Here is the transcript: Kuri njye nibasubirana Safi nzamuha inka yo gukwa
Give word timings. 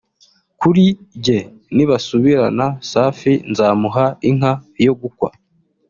Kuri 0.59 0.85
njye 1.17 1.37
nibasubirana 1.75 2.65
Safi 2.91 3.33
nzamuha 3.51 4.05
inka 4.29 4.53
yo 4.85 4.93
gukwa 5.01 5.29